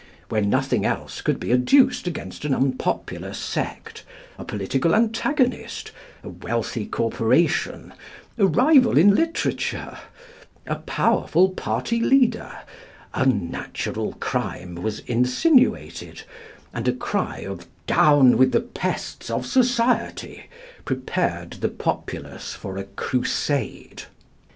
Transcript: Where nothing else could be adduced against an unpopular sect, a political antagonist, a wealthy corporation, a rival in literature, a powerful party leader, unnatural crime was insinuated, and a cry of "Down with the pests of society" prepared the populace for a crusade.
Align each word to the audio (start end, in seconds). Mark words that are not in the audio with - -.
Where 0.29 0.41
nothing 0.41 0.83
else 0.83 1.21
could 1.21 1.39
be 1.39 1.53
adduced 1.53 2.07
against 2.07 2.43
an 2.43 2.55
unpopular 2.55 3.33
sect, 3.35 4.03
a 4.39 4.43
political 4.43 4.95
antagonist, 4.95 5.91
a 6.23 6.29
wealthy 6.29 6.87
corporation, 6.87 7.93
a 8.35 8.47
rival 8.47 8.97
in 8.97 9.13
literature, 9.13 9.99
a 10.65 10.77
powerful 10.77 11.49
party 11.49 11.99
leader, 11.99 12.51
unnatural 13.13 14.13
crime 14.13 14.73
was 14.73 15.01
insinuated, 15.01 16.23
and 16.73 16.87
a 16.87 16.93
cry 16.93 17.41
of 17.41 17.67
"Down 17.85 18.37
with 18.37 18.53
the 18.53 18.61
pests 18.61 19.29
of 19.29 19.45
society" 19.45 20.49
prepared 20.83 21.51
the 21.61 21.69
populace 21.69 22.55
for 22.55 22.77
a 22.79 22.85
crusade. 22.85 24.01